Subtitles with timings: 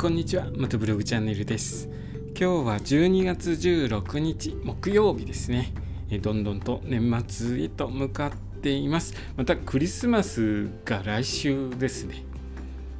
[0.00, 1.88] こんにちは元ブログチャンネルです。
[2.28, 5.74] 今日は12月16日木曜日ですね。
[6.22, 8.30] どんどんと年末へと向かっ
[8.60, 9.12] ています。
[9.36, 12.22] またクリスマスが来週ですね。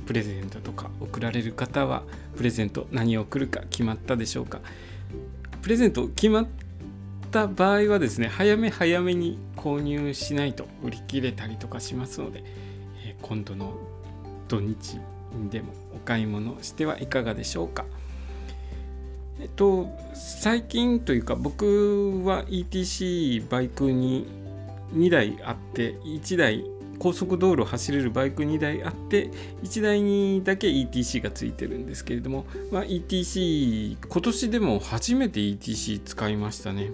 [0.07, 2.03] プレゼントとか送られる方は
[2.37, 4.61] プレゼント何を送るか決まったでしょうか。
[5.63, 6.47] プレゼント決まっ
[7.31, 12.43] た場合はですね早め早めに購入しないと売り切れたりとかしますので
[13.23, 13.73] 今度の
[14.49, 14.99] 土日
[15.51, 17.85] でもお買い物してはいかがでしょうか？
[19.41, 24.27] えっと最近というか僕は ETC バイクに
[24.95, 26.65] 2台あって1台
[26.99, 29.31] 高速道路を走れるバイク2台あって
[29.63, 36.91] 1台にだけ ETC がついてるんですけれども、まあ、ETC 今年でも初めて ETC 使いましたね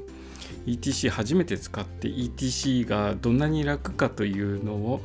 [0.66, 5.00] ETC 初めて使って ETC がどんなに楽かというのを、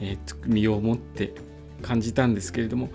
[0.00, 1.32] えー、身をもって
[1.82, 2.90] 感じたんですけれども、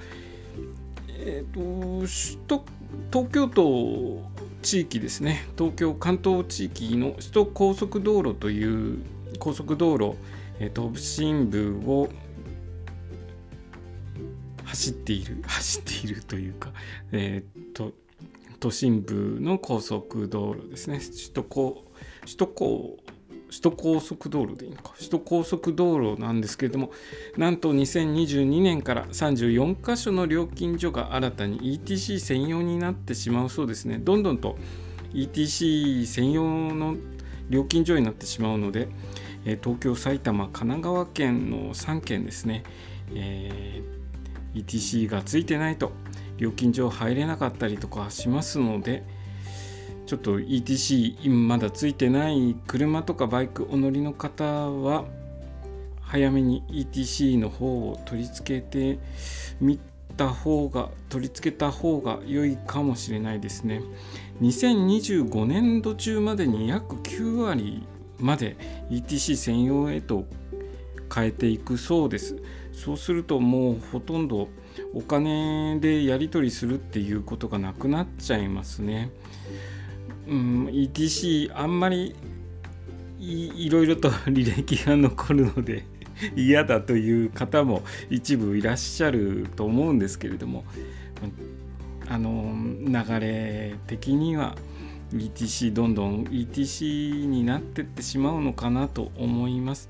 [1.20, 2.66] えーと、首都
[3.12, 4.24] 東京都
[4.62, 5.46] 地域ですね。
[5.58, 9.00] 東京関東地域の首都高速道路という
[9.40, 10.16] 高速道路、
[10.60, 12.10] えー、都心部を
[14.64, 16.72] 走っている 走っているというか、
[17.12, 17.94] えーと、
[18.60, 21.00] 都心部の高速道路ですね。
[21.00, 21.86] 首都高
[22.26, 22.98] 首都高
[23.50, 24.94] 首都高速道路でいいのか。
[24.98, 26.92] 首都高速道路なんですけれども
[27.38, 34.00] なんと2022年から34箇所の料金所が新たに ETC 専用になってしまうそうですね。
[34.00, 34.58] どんどんと
[35.14, 36.96] ETC 専用の
[37.50, 38.90] 料金所になってしまうので
[39.64, 42.64] 東京埼玉神奈川県の3県ですね、
[43.14, 45.94] えー、ETC がついてないと
[46.38, 49.04] 料金所入れなかったりとかしますので、
[50.08, 55.04] ちょっと ETC 今まだついてない車とかバイクお乗りの方は
[56.00, 59.00] 早めに ETC の方を取り付けて
[59.60, 59.82] み
[60.16, 63.82] た方が取り付けた方が良いかもしれないですね
[64.42, 67.86] 2025年度中までに約9割
[68.18, 68.56] まで
[68.90, 70.26] ETC 専用へと
[71.14, 72.38] 変えていくそうです
[72.72, 74.48] そうするともうほとんど
[74.94, 79.10] お金でやり取りするっていうことがなくなっちゃいますね。
[80.28, 82.16] うん、ETC あんまり
[83.20, 85.86] いろいろと履歴が残るので
[86.36, 90.66] 嫌だという方も一部いらっしゃると思うんですけれども
[92.08, 92.56] あの
[92.86, 94.56] 流れ的には
[95.14, 99.90] ETC どんどん ETC になってってしまうのかなと思います。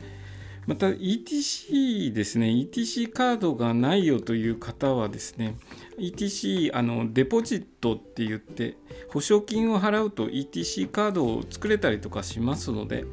[0.67, 2.47] また ETC ですね。
[2.47, 5.55] ETC カードがないよという方はですね
[5.97, 8.75] ETC あのデポジットって言って
[9.09, 13.05] 保証金を払うと ETC カードを作れたりとかしますので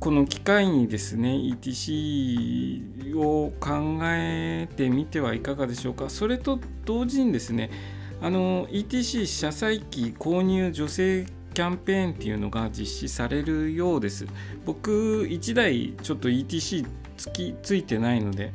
[0.00, 6.10] この機会にですね ETC を考えてみてはいかがでしょうか。
[6.10, 7.70] それと同時にですね
[8.20, 11.24] あの ETC 車載機購入助成
[11.56, 14.26] キャンペーンっていうのが実施されるようです。
[14.66, 16.86] 僕1台ちょっと ETC
[17.16, 18.52] つきついてないので、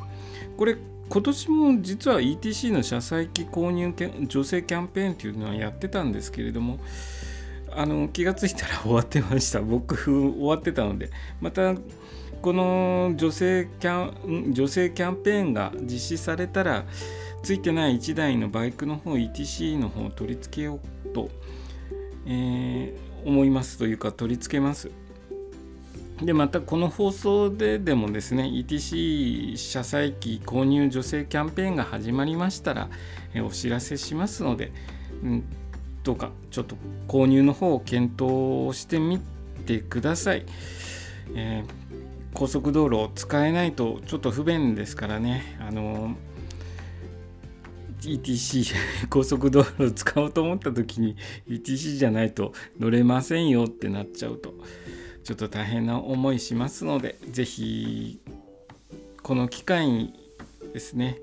[0.56, 0.78] これ
[1.10, 3.92] 今年も実は ETC の車載機購入
[4.30, 6.78] 助成キャンペーンっていうのはやってたんですけれども、
[7.72, 9.62] あの気がついたら終わってました。
[9.66, 11.10] 僕終わってたので、
[11.42, 11.74] また
[12.44, 16.86] この助成キャン助成キャンペーンが実施されたら、
[17.42, 21.32] ついてない1台のバイクの方 ETC の方を取り付けようと
[22.26, 24.92] えー、思いますというか取り付けます。
[26.22, 32.90] でまたこの放送ででもですね ETC 車載機購入助成キャンペーンが始まりましたら、
[33.34, 34.72] えお知らせしますので、
[35.24, 35.44] うん、
[36.04, 36.76] どうかちょっと
[37.08, 39.20] 購入の方を検討してみ
[39.66, 40.46] てください、
[41.36, 41.98] えー、
[42.34, 46.16] 高速道路を使えないとちょっと不便ですからねあの
[48.02, 48.76] ETC
[49.10, 51.16] 高速道路を使おうと思った時に
[51.48, 54.54] ETC じゃないと乗れませんよってなっちゃうと。
[55.24, 58.20] ちょっと大変な思いしますので是非
[59.22, 60.14] この機会に
[60.74, 61.20] ですね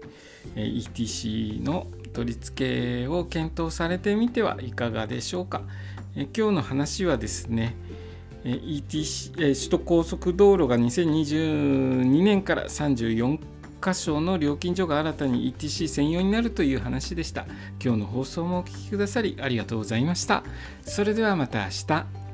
[0.55, 5.63] ETC の取り付けを検討されてみてはいかがでしょうか。
[6.15, 7.75] 今日の話はですね
[8.45, 13.39] ETC 首都高速道路が2022年から34
[13.83, 17.47] 箇所の料金所が新たに ETC 専用になるという話でした。
[17.83, 20.43] 今日の放送もお聴きくださりありがとうございました。
[20.83, 22.28] それではまた明日。